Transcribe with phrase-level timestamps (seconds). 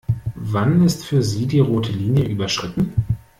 [0.33, 2.91] Wann ist für Sie die rote Linie überschritten?